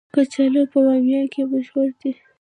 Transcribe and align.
کچالو 0.15 0.63
په 0.71 0.77
بامیان 0.85 1.25
کې 1.33 1.41
مشهور 1.53 1.89
دي 1.99 2.11